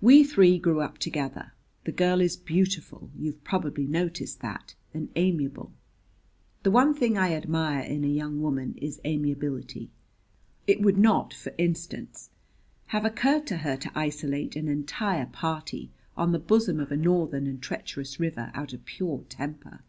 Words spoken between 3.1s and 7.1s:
you've probably noticed that and amiable. The one